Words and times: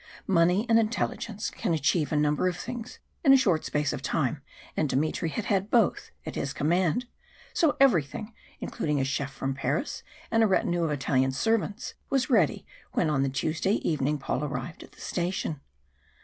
Money 0.25 0.65
and 0.67 0.79
intelligence 0.79 1.51
can 1.51 1.75
achieve 1.75 2.11
a 2.11 2.15
number 2.15 2.47
of 2.47 2.57
things 2.57 2.97
in 3.23 3.33
a 3.33 3.37
short 3.37 3.63
space 3.65 3.93
of 3.93 4.01
time, 4.01 4.41
and 4.75 4.89
Dmitry 4.89 5.29
had 5.29 5.45
had 5.45 5.69
both 5.69 6.09
at 6.25 6.33
his 6.33 6.53
command, 6.53 7.05
so 7.53 7.77
everything, 7.79 8.33
including 8.59 8.99
a 8.99 9.03
chef 9.03 9.31
from 9.31 9.53
Paris 9.53 10.01
and 10.31 10.41
a 10.41 10.47
retinue 10.47 10.83
of 10.83 10.89
Italian 10.89 11.31
servants, 11.31 11.93
was 12.09 12.31
ready 12.31 12.65
when 12.93 13.11
on 13.11 13.21
the 13.21 13.29
Tuesday 13.29 13.73
evening 13.87 14.17
Paul 14.17 14.43
arrived 14.43 14.81
at 14.81 14.93
the 14.93 15.01
station. 15.01 15.61